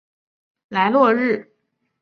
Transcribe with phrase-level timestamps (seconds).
[0.69, 1.53] 莱洛日。